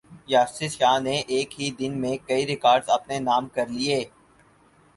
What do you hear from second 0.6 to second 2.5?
شاہ نے ایک ہی دن میں کئی